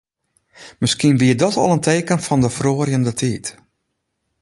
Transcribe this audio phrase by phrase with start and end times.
[0.79, 3.45] Miskien wie dat al in teken fan de feroarjende tiid.